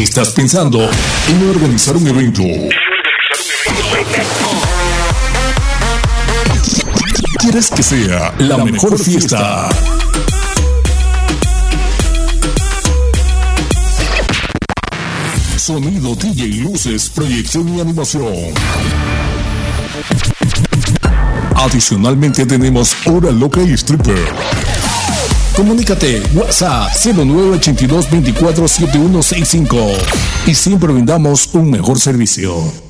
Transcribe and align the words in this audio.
¿Estás 0.00 0.30
pensando 0.30 0.80
en 1.28 1.50
organizar 1.50 1.94
un 1.94 2.08
evento? 2.08 2.42
¿Quieres 7.38 7.70
que 7.70 7.82
sea 7.82 8.32
la 8.38 8.64
mejor 8.64 8.98
fiesta? 8.98 9.68
Sonido, 15.58 16.14
DJ, 16.14 16.62
luces, 16.62 17.10
proyección 17.10 17.68
y 17.68 17.82
animación. 17.82 18.54
Adicionalmente 21.56 22.46
tenemos 22.46 22.96
Hora 23.04 23.30
Loca 23.32 23.60
y 23.62 23.74
Stripper. 23.74 24.49
Comunícate, 25.60 26.22
WhatsApp 26.34 26.88
0982 27.04 28.08
247165 28.08 29.76
y 30.46 30.54
siempre 30.54 30.90
brindamos 30.90 31.50
un 31.52 31.70
mejor 31.70 32.00
servicio. 32.00 32.89